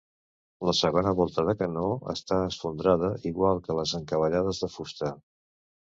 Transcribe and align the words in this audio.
La 0.69 0.73
segona 0.77 1.13
volta 1.19 1.45
de 1.51 1.55
canó 1.59 1.85
està 2.15 2.39
esfondrada, 2.47 3.13
igual 3.35 3.65
que 3.69 3.79
les 3.83 3.97
encavallades 4.05 4.67
de 4.67 4.77
fusta. 4.79 5.19